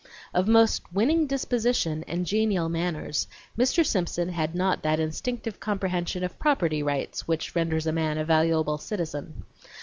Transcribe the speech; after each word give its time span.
Of 0.33 0.47
most 0.47 0.91
winning 0.91 1.27
disposition 1.27 2.03
and 2.07 2.25
genial 2.25 2.69
manners, 2.69 3.27
Mr. 3.55 3.85
Simpson 3.85 4.29
had 4.29 4.55
not 4.55 4.81
that 4.81 4.99
instinctive 4.99 5.59
comprehension 5.59 6.23
of 6.23 6.39
property 6.39 6.81
rights 6.81 7.27
which 7.27 7.55
renders 7.55 7.85
a 7.85 7.91
man 7.91 8.17
a 8.17 8.25
valuable 8.25 8.79
citizen. 8.79 9.43